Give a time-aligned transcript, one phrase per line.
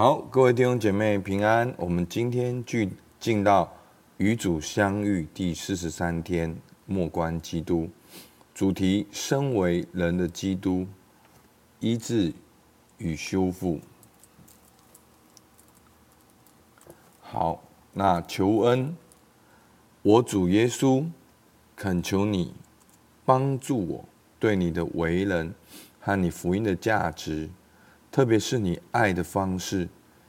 [0.00, 1.74] 好，各位弟兄姐妹平安。
[1.76, 3.70] 我们今天聚进到
[4.16, 7.86] 与主相遇第四十三天，默观基督。
[8.54, 10.86] 主题：身为人的基督，
[11.80, 12.32] 医治
[12.96, 13.78] 与修复。
[17.20, 17.62] 好，
[17.92, 18.96] 那求恩，
[20.00, 21.04] 我主耶稣，
[21.76, 22.54] 恳求你
[23.26, 24.04] 帮助我，
[24.38, 25.54] 对你的为人
[26.00, 27.50] 和你福音的价值，
[28.10, 29.88] 特别是你爱的方式，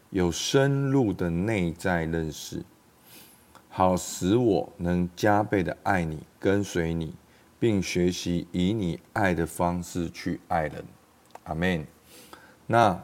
[0.10, 2.64] 有深入的内在认识，
[3.70, 7.14] 好使我能加倍的爱你，跟随你。
[7.60, 10.84] 并学习以你爱的方式去爱人，
[11.44, 11.86] 阿门。
[12.66, 13.00] 那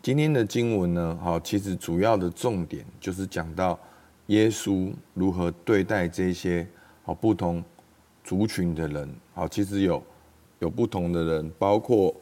[0.00, 1.18] 今天的经文呢？
[1.22, 3.78] 好，其实主要的重点就是讲到
[4.28, 6.66] 耶稣如何对待这些
[7.02, 7.62] 好不同
[8.24, 9.14] 族群的人。
[9.34, 10.02] 好，其实有
[10.60, 12.14] 有不同的人，包括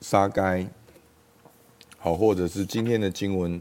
[0.00, 0.68] 撒该，
[1.98, 3.60] 好，或者是今天的经文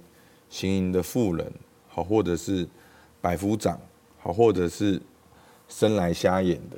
[0.49, 1.51] 行淫的妇人，
[1.87, 2.67] 好，或者是
[3.21, 3.79] 百夫长，
[4.19, 5.01] 好，或者是。
[5.69, 6.77] 生来瞎眼的，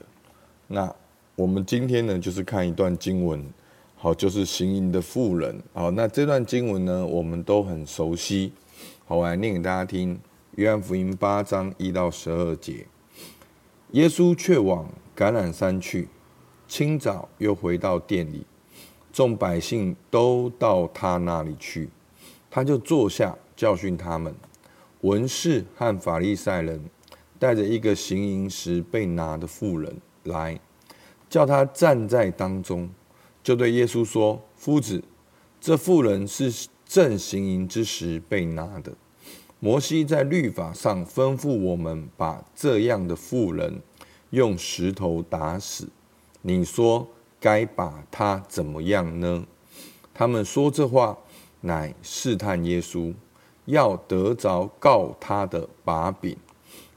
[0.65, 0.91] 那
[1.35, 3.45] 我们今天呢，就是看一段经文，
[3.95, 8.51] 好，就是行淫的妇人，好，那这段经文呢，我们都很熟悉，
[9.05, 10.19] 好，我来念给大家听。
[10.55, 12.87] 约翰福音八章一到十二节，
[13.91, 16.07] 耶稣却往橄榄山去，
[16.67, 18.43] 清早又回到店里，
[19.11, 21.89] 众百姓都到他那里去，
[22.49, 24.33] 他就坐下教训他们。
[25.01, 26.81] 文士和法利赛人。
[27.39, 30.59] 带着一个行淫时被拿的妇人来，
[31.29, 32.89] 叫他站在当中，
[33.41, 35.01] 就对耶稣说：“夫子，
[35.61, 38.93] 这妇人是正行淫之时被拿的。
[39.61, 43.81] 摩西在律法上吩咐我们把这样的妇人
[44.31, 45.87] 用石头打死。
[46.41, 47.07] 你说
[47.39, 49.45] 该把他怎么样呢？”
[50.13, 51.17] 他们说这话，
[51.61, 53.13] 乃试探耶稣，
[53.65, 56.35] 要得着告他的把柄。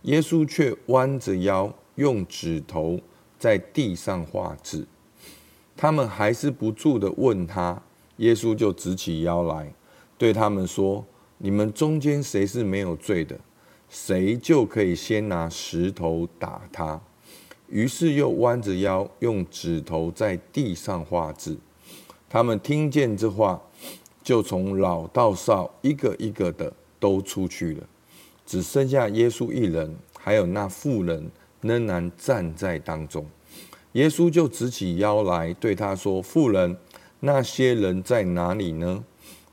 [0.02, 2.98] 耶稣却弯着腰，用指头
[3.38, 4.86] 在地上画字。
[5.76, 7.80] 他们还是不住地问他，
[8.16, 9.72] 耶稣就直起腰来，
[10.18, 11.04] 对他们说
[11.38, 13.38] ：“你们中间谁是没有罪的，
[13.88, 17.00] 谁就可以先拿石头打他。”
[17.72, 21.56] 于是又弯着腰，用指头在地上画字。
[22.28, 23.62] 他们听见这话，
[24.22, 27.88] 就从老到少，一个一个的都出去了。
[28.44, 31.30] 只剩下耶稣一人，还有那妇人
[31.62, 33.24] 仍然站在当中。
[33.92, 36.76] 耶稣就直起腰来对他说：“妇人，
[37.20, 39.02] 那些人在哪里呢？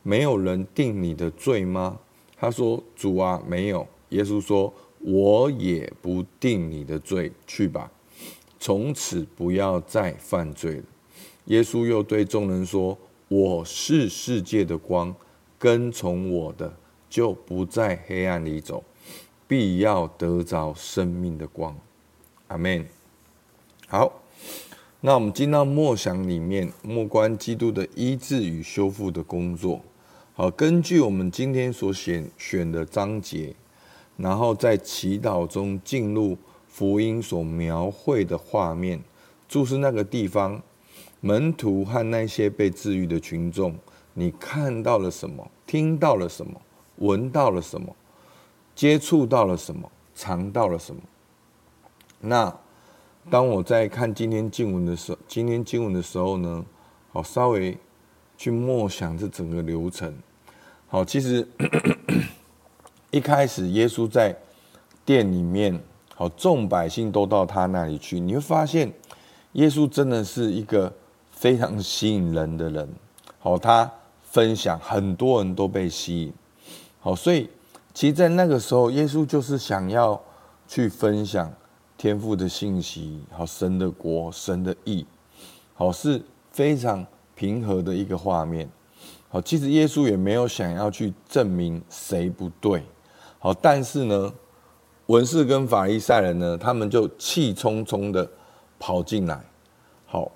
[0.04, 1.98] 没有人定你的罪吗？”
[2.38, 7.90] 他说：“主啊，没有。”耶稣说：“我也不定你的罪，去吧，
[8.60, 10.84] 从此不要再犯罪了。”
[11.46, 12.98] 耶稣又对众人说
[13.30, 15.16] ：“我是世界的光，
[15.58, 16.76] 跟从我的
[17.10, 18.84] 就不在黑暗里走。”
[19.48, 21.76] 必要得着生命的光，
[22.50, 22.86] 阿门。
[23.88, 24.22] 好，
[25.02, 29.82] 那我们进到默想里面，默观基督的医治与修复的工作。
[30.36, 33.56] 好，根据我们今天所选选的章节，
[34.18, 36.38] 然后在祈祷中进入
[36.70, 39.02] 福音所描绘的画面，
[39.50, 40.62] 注视那个地方，
[41.20, 43.76] 门徒和那些被治愈的群众，
[44.14, 45.52] 你看到了什么？
[45.66, 46.62] 听到了什么？
[46.98, 47.96] 闻到了什么？
[48.76, 49.92] 接触到了什么？
[50.16, 51.02] 尝到了什么？
[52.22, 52.56] 那
[53.30, 56.66] 当我在看今天经文的时候，今天经文的时候呢，
[57.12, 57.78] 好，稍微
[58.38, 60.14] 去默想这整个流程。
[60.88, 61.48] 好，其实
[63.12, 64.36] 一开始耶稣在
[65.06, 65.80] 店里面，
[66.20, 68.92] 好，众百姓都到他那里去，你会发现
[69.54, 70.92] 耶稣真的是一个
[71.32, 72.90] 非常吸引人的人。
[73.40, 73.90] 好，他
[74.30, 76.34] 分享，很多人都被吸引。
[77.00, 77.50] 好，所以。
[77.92, 80.22] 其实，在那个时候，耶稣就是想要
[80.68, 81.52] 去分享
[81.98, 85.06] 天父的信息，好，神的国，神的义，
[85.74, 87.06] 好，是非常
[87.36, 88.70] 平和的一个画面。
[89.30, 92.84] 好，其实耶稣也没有想要去证明谁不对，
[93.40, 94.32] 好，但是呢，
[95.10, 98.30] 文士跟法利赛人呢，他们就气冲冲的
[98.78, 99.44] 跑进来，
[100.06, 100.32] 好，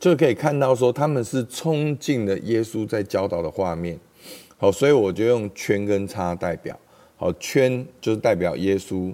[0.00, 3.98] 就可以看到说他们是冲进了耶稣在教导的画面。
[4.56, 6.74] 好，所以我就用圈跟叉代表。
[7.18, 9.12] 好，圈就是代表耶稣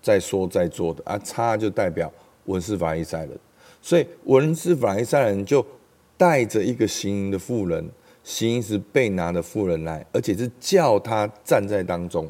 [0.00, 2.12] 在说在做的啊，叉就代表
[2.46, 3.38] 文士法利赛人。
[3.80, 5.64] 所以文士法利赛人就
[6.16, 7.88] 带着一个行淫的妇人，
[8.24, 12.28] 行淫时被拿的妇人来，而且是叫他站在当中。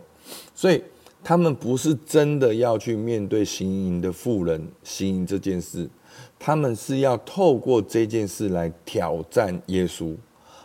[0.55, 0.83] 所以
[1.25, 5.89] 他们不是真的要去面对行淫的妇人行淫这件事，
[6.39, 10.17] 他们是要透过这件事来挑战耶稣。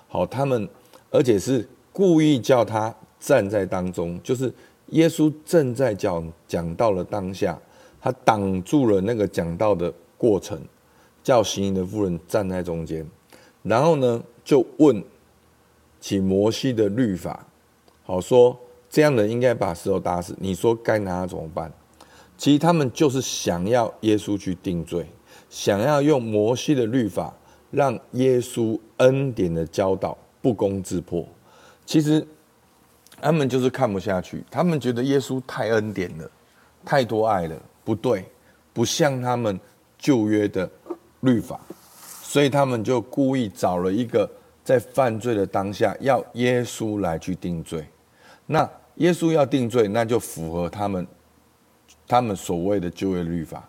[0.08, 0.68] 好，他们。
[1.10, 4.54] 而且是故意叫他站在当中，就是
[4.88, 7.58] 耶稣正在讲讲到了当下，
[8.02, 10.60] 他挡住了那个讲道的过程，
[11.24, 13.10] 叫行淫的妇人站在中间，
[13.64, 15.02] 然后呢就问
[16.02, 17.48] 起摩西的律法，
[18.04, 21.72] 好说这样的应该把石头打死，你说该拿他怎么办？
[22.38, 25.06] 其实他们就是想要耶稣去定罪，
[25.50, 27.34] 想要用摩西的律法
[27.72, 31.28] 让耶稣恩典的教导不攻自破。
[31.86, 32.26] 其实
[33.20, 36.30] 他们就是看不下去，他们觉得耶稣太恩典了，
[36.86, 38.26] 太多爱了，不对，
[38.72, 39.60] 不像他们
[39.98, 40.70] 旧约的
[41.22, 41.60] 律法，
[42.22, 44.30] 所以他们就故意找了一个
[44.64, 47.84] 在犯罪的当下要耶稣来去定罪。
[48.46, 51.08] 那耶稣要定罪，那就符合他们。
[52.10, 53.68] 他们所谓的旧约律法，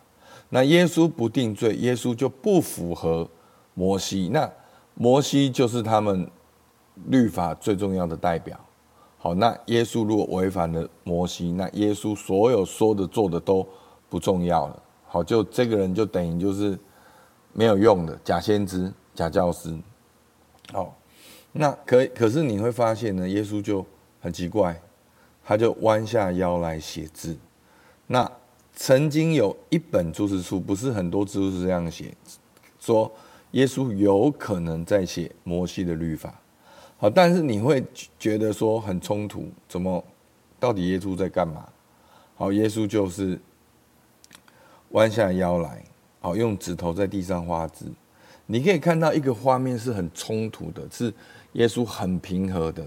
[0.50, 3.28] 那耶稣不定罪，耶稣就不符合
[3.74, 4.30] 摩西。
[4.32, 4.48] 那
[4.94, 6.30] 摩西就是他们
[7.06, 8.56] 律法最重要的代表。
[9.16, 13.66] 好，那耶稣如果违反了摩西，那耶稣所有说的做的都
[14.08, 14.82] 不重要了。
[15.08, 16.78] 好，就这个人就等于就是
[17.52, 19.76] 没有用的假先知、假教师。
[20.72, 20.96] 好，
[21.50, 23.84] 那可可是你会发现呢，耶稣就
[24.20, 24.80] 很奇怪，
[25.48, 27.34] 他就弯下腰来写字。
[28.06, 28.30] 那
[28.74, 32.12] 曾经有一本注释书，不是很多注释是这样写，
[32.78, 33.10] 说
[33.52, 36.38] 耶稣有可能在写摩西的律法。
[36.98, 37.82] 好，但是你会
[38.18, 40.04] 觉得说很冲突，怎么
[40.60, 41.66] 到底耶稣在干嘛？
[42.36, 43.40] 好，耶稣就是
[44.90, 45.82] 弯下腰来，
[46.20, 47.86] 好，用指头在地上画字。
[48.44, 51.10] 你可以看到一个画面是很冲突的，是
[51.54, 52.86] 耶稣很平和的，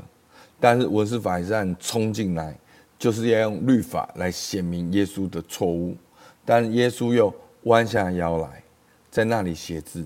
[0.62, 2.58] 但是文士法利赛人冲进来。
[3.00, 5.98] 就是要用律法来显明耶稣的错误，
[6.46, 8.62] 但耶稣又弯下腰来，
[9.10, 10.06] 在那里写字。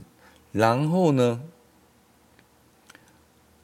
[0.54, 1.42] 然后呢，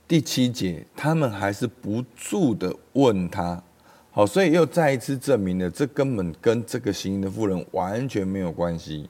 [0.06, 3.64] 第七节，他们还是不住的问他。
[4.12, 9.10] 好，所以又再一次证明了，这根本跟这个行淫的妇人完全没有关系。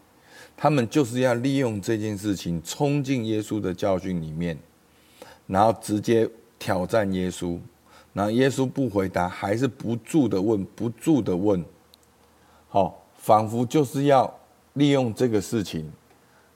[0.56, 4.56] 他们就是要利用这件事情冲进耶稣的教训里面，
[5.48, 6.30] 然后直接
[6.60, 7.58] 挑战耶稣。
[8.14, 11.64] 然后耶稣不回答，还是不住的问，不住的问，
[12.68, 14.30] 好，仿佛就是要
[14.74, 15.90] 利用这个事情，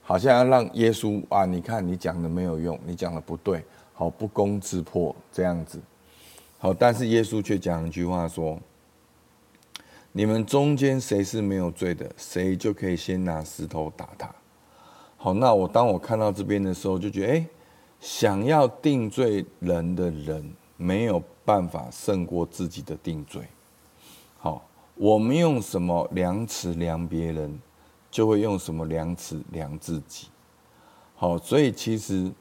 [0.02, 3.64] 好像要让耶稣啊，你看你讲的没有用，你讲的不对，
[3.94, 5.80] 好，不攻自破这样子，
[6.58, 8.60] 好，但是耶稣却讲一句话说：
[10.12, 14.30] 你们中间谁是没有罪的，谁就可以先拿石头打他。
[15.16, 17.46] 好，那我当我看到这边的时候，就觉得，哎，
[18.02, 21.24] 想要定罪人的人没有。
[21.46, 23.44] 办法胜过自己的定罪。
[24.38, 24.66] 好，
[24.96, 27.60] 我们用什么量尺量别人，
[28.10, 30.28] 就会用什么量尺量自己。
[31.16, 32.32] 好，所以其实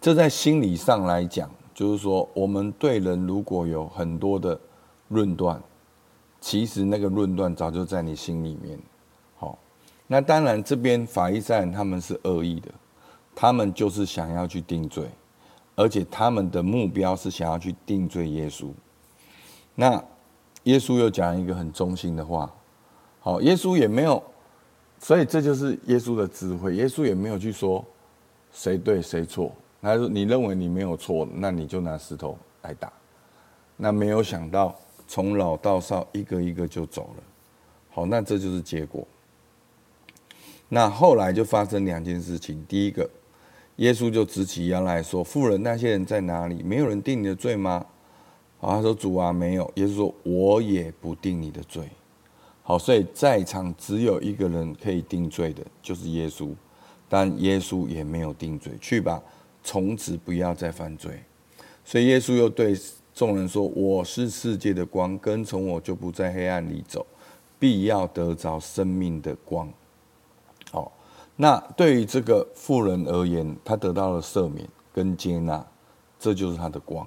[0.00, 4.60] 这在心理上来讲，就是说，我们对人如果有很多的
[5.08, 5.60] 论断，
[6.40, 8.78] 其实那个论断早就在你心里面。
[9.36, 9.58] 好，
[10.06, 12.70] 那当然这边法利赛人他们是恶意的，
[13.34, 15.08] 他们就是想要去定罪。
[15.76, 18.70] 而且他们的目标是想要去定罪耶稣。
[19.74, 20.02] 那
[20.62, 22.50] 耶稣又讲一个很中性的话，
[23.20, 24.20] 好，耶稣也没有，
[24.98, 26.74] 所以这就是耶稣的智慧。
[26.74, 27.84] 耶稣也没有去说
[28.50, 29.52] 谁对谁错，
[29.82, 32.90] 他说你认为你没有错，那你就拿石头来打。
[33.76, 34.74] 那没有想到
[35.06, 37.22] 从老到少一个一个就走了。
[37.90, 39.06] 好，那这就是结果。
[40.70, 43.08] 那后来就发生两件事情，第一个。
[43.76, 46.62] 耶稣就直起腰来说：“富人，那些人在哪里？
[46.62, 47.84] 没有人定你的罪吗？”
[48.58, 51.88] 好，他说：“主啊，没有。”耶稣说：“我也不定你的罪。”
[52.64, 56.48] 好，所以在场只有一个人可以定罪的，就是耶稣。
[57.08, 59.22] 但耶稣也没有定罪，去吧，
[59.62, 61.22] 从此不要再犯罪。
[61.84, 62.74] 所以耶稣又对
[63.14, 67.06] 众人说：“我是世界的光，跟从我就不在黑暗里走，
[67.58, 69.72] 必要得着生命的光。”
[71.36, 75.64] 那对于这个富人而言，他得到了赦免跟接纳，
[76.18, 77.06] 这就是他的光。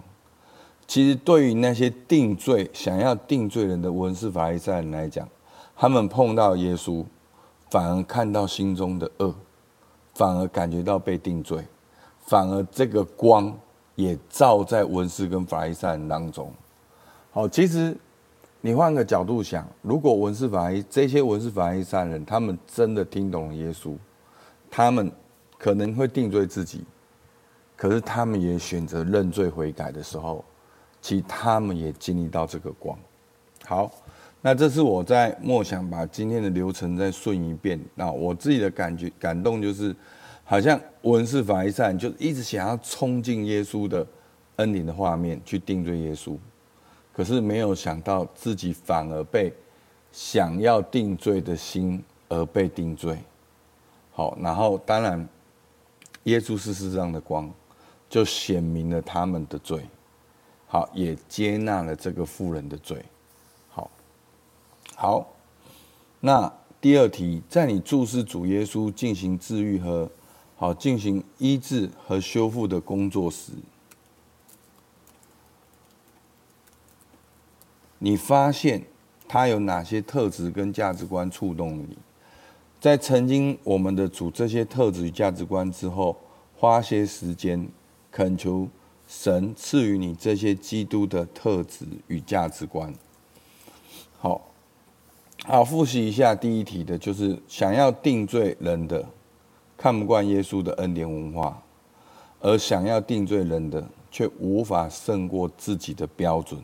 [0.86, 5.28] 其实对于那些定罪、想要定罪人的文士法利赛人来讲，
[5.76, 7.04] 他们碰到耶稣，
[7.72, 9.34] 反而看到心中的恶，
[10.14, 11.64] 反而感觉到被定罪，
[12.26, 13.52] 反而这个光
[13.96, 16.52] 也照在文士跟法利赛人当中。
[17.32, 17.96] 好，其实
[18.62, 23.96] 你换个角度想，如果文士法利这些文士法利赛人，他们真的听懂了耶稣。
[24.70, 25.12] 他们
[25.58, 26.84] 可能会定罪自己，
[27.76, 30.44] 可是他们也选择认罪悔改的时候，
[31.02, 32.98] 其实他们也经历到这个光。
[33.66, 33.92] 好，
[34.42, 37.80] 那这是我在默想把今天的流程再顺一遍。
[37.96, 39.96] 那我自己的感觉感动就是，
[40.44, 44.06] 好像文士法利赛就一直想要冲进耶稣的
[44.56, 46.38] 恩典的画面去定罪耶稣，
[47.14, 49.54] 可是没有想到自己反而被
[50.12, 53.18] 想要定罪的心而被定罪。
[54.20, 55.30] 好，然后当然
[56.24, 57.50] 耶稣是世上的光，
[58.10, 59.82] 就显明了他们的罪。
[60.68, 63.02] 好，也接纳了这个妇人的罪。
[63.70, 63.90] 好，
[64.94, 65.26] 好，
[66.20, 70.12] 那第二题，在你注视主耶稣进行治愈和
[70.58, 73.54] 好，进行医治和修复的工作时，
[78.00, 78.84] 你发现
[79.30, 81.98] 他有哪些特质跟价值观触动了你？
[82.80, 86.16] 在曾经我们的主这些特质与价值观之后，
[86.56, 87.68] 花些时间
[88.10, 88.68] 恳求
[89.08, 92.94] 神赐予你这些基督的特质与价值观。
[94.18, 94.42] 好，
[95.46, 99.06] 好，复习一下第一题的，就是想要定罪人的。
[99.78, 101.62] 看不惯耶稣的恩典文化，
[102.42, 103.82] 而想要定罪人的，
[104.12, 106.62] 却无法胜过自己的标准。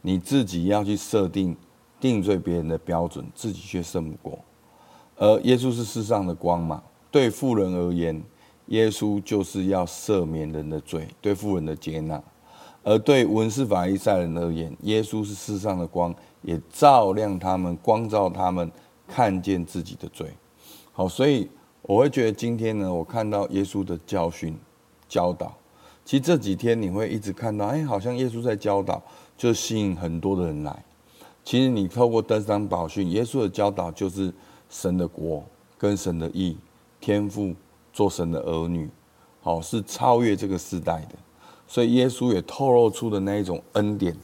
[0.00, 1.54] 你自己要去设定
[2.00, 4.38] 定罪别人的标准，自己却胜不过。
[5.18, 8.22] 而耶稣是世上的光嘛，对富人而言，
[8.66, 12.18] 耶稣就是要赦免人的罪，对富人的接纳；
[12.82, 18.70] 而对文士法利赛人而言，耶稣是世上的光，也照亮他们，光照他们，
[19.06, 20.32] 看见自己的罪。
[20.92, 21.48] 好，所以。
[21.82, 24.54] 我会觉得今天呢，我看到耶稣的教训、
[25.08, 25.56] 教导。
[26.04, 29.02] 其实这几天你会一直看到，哎，好像耶稣在教导，
[29.38, 30.84] 就吸引很多的人来。
[31.42, 34.30] 其实你透过登山宝训，耶稣的教导就是
[34.68, 35.44] 神的国
[35.76, 36.56] 跟神的义，
[37.00, 37.54] 天父
[37.92, 38.88] 做神的儿女，
[39.40, 41.16] 好，是超越这个时代的。
[41.66, 44.16] 所以耶稣也透露出的那一种恩典。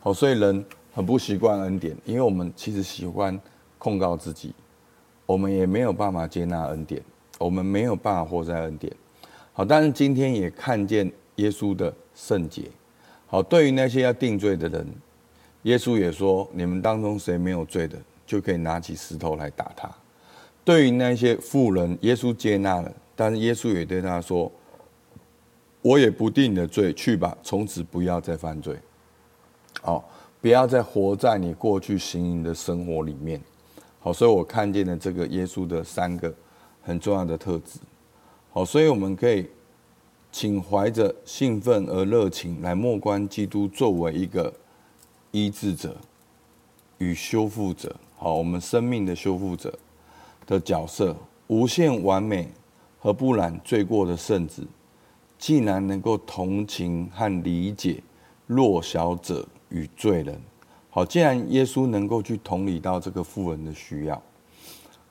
[0.00, 0.64] 好，所以人
[0.94, 3.38] 很不习惯恩典，因为我们其实喜欢
[3.78, 4.54] 控告自己。
[5.26, 7.02] 我们也没有办法接纳恩典，
[7.38, 8.90] 我们没有办法活在恩典。
[9.52, 12.64] 好，但是今天也看见耶稣的圣洁。
[13.26, 14.86] 好，对于那些要定罪的人，
[15.64, 19.90] 耶稣也说：你们当中谁没有罪的，就可以拿起石头来打他。
[20.62, 24.52] 对于那些富人，耶稣接纳了，但是耶稣也对他说：
[25.80, 28.76] 我也不定你的罪，去吧，从此不要再犯罪。
[29.80, 30.06] 好，
[30.42, 33.40] 不要再活在你过去行淫的生活里面。
[33.98, 36.32] 好，所以我看见了这个耶稣的三个
[36.82, 37.80] 很重要的特质。
[38.52, 39.48] 好，所以我们可以
[40.30, 44.52] 请怀着兴奋而热情来默观基督作为一个
[45.30, 45.96] 医治者
[46.98, 47.96] 与修复者。
[48.16, 49.78] 好，我们生命的修复者
[50.46, 52.48] 的角色，无限完美
[52.98, 54.66] 和不染罪过的圣子，
[55.38, 58.02] 竟然能够同情和理解
[58.46, 60.40] 弱小者与罪人。
[60.90, 64.20] 好，既然耶稣能够去同理到这个富人的需要，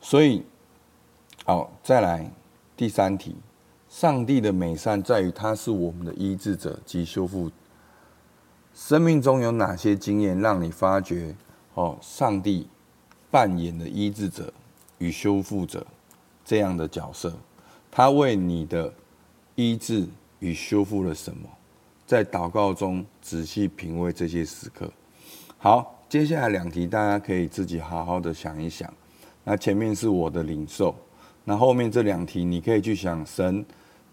[0.02, 0.44] 所以，
[1.46, 2.30] 好，再来
[2.76, 3.36] 第三题，
[3.88, 7.50] 上帝的美善在于他是我们的医治者及修复。
[8.74, 11.34] 生命中有哪些经验让你发觉，
[11.78, 12.68] 哦，上帝
[13.30, 14.52] 扮演的医治者
[14.98, 15.86] 与修复者
[16.44, 17.32] 这样的角色？
[17.92, 18.92] 他为你的
[19.54, 20.08] 医治
[20.40, 21.48] 与修复了什么？
[22.08, 24.92] 在祷告中仔细品味这些时刻。
[25.60, 28.92] 好，接下来两题大家可以自己好好的想一想。
[29.44, 30.96] 那前面是我的领受，
[31.44, 33.64] 那后面这两题你可以去想，神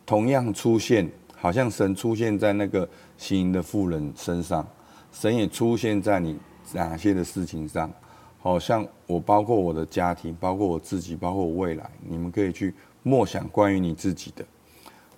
[0.05, 4.67] 同样出现，好像神出现在那个行淫的妇人身上，
[5.13, 6.37] 神也出现在你
[6.73, 7.93] 哪些的事情上？
[8.41, 14.45] 好像我包括我的家庭，包括我自己，包括我未来，你们可以去默想关于你自己的。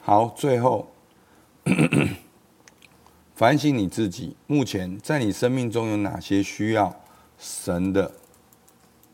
[0.01, 0.89] 好，最后。
[3.35, 6.95] 反省你自己，目前在你生命中有哪些需要
[7.37, 8.13] 神的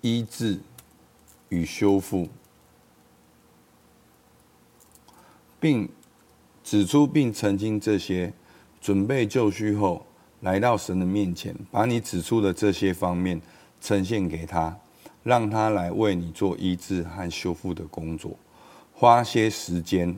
[0.00, 0.60] 医治
[1.48, 2.28] 与修复，
[5.58, 5.88] 并
[6.62, 8.32] 指出并澄清这些，
[8.80, 10.06] 准备就绪后
[10.42, 13.40] 来到神的面前，把你指出的这些方面
[13.80, 14.76] 呈现给他，
[15.24, 18.36] 让他来为你做医治和修复的工作，
[18.92, 20.14] 花些时间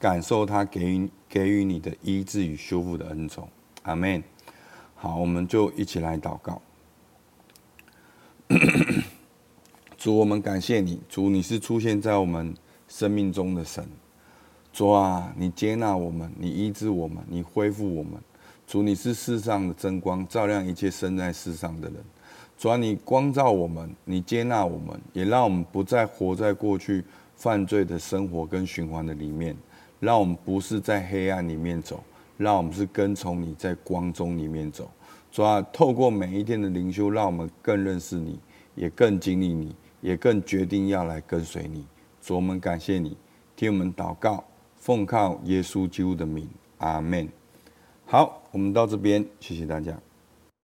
[0.00, 1.08] 感受他给予。
[1.26, 3.48] 给予你的医治与修复的恩宠，
[3.82, 4.22] 阿门。
[4.94, 6.62] 好，我们就一起来祷告。
[9.98, 12.54] 主，我们感谢你，主，你是出现在我们
[12.86, 13.84] 生命中的神。
[14.72, 18.12] 主啊，你接纳我们，你医治我们，你恢复我们。
[18.66, 21.96] 主，你是世上的真光，照亮一切生在世上的人。
[22.56, 27.04] 主啊，你光照我们，你接纳我们，也让我们不再活在过去
[27.36, 29.56] 犯罪的生活跟循环的里面。
[30.00, 32.02] 让我们不是在黑暗里面走，
[32.36, 34.90] 让我们是跟从你在光中里面走。
[35.30, 38.38] 主啊，透过每一天的灵修，让我们更认识你，
[38.74, 41.86] 也更经历你，也更决定要来跟随你。
[42.20, 43.16] 主，我们感谢你，
[43.56, 44.44] 听我们祷告，
[44.76, 47.28] 奉靠耶稣基督的名，阿门。
[48.06, 49.98] 好，我们到这边，谢谢大家。